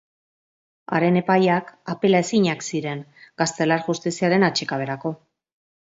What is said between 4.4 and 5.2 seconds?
atsekaberako.